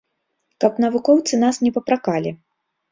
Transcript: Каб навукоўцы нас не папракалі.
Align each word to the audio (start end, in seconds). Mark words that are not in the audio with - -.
Каб 0.65 0.81
навукоўцы 0.85 1.41
нас 1.45 1.63
не 1.67 1.77
папракалі. 1.77 2.39